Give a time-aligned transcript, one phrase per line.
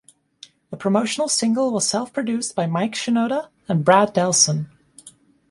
[0.71, 4.65] The promotional single was self-produced by Mike Shinoda and Brad Delson.